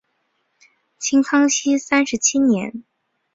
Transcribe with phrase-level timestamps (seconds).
[0.97, 2.83] 清康熙三十七年。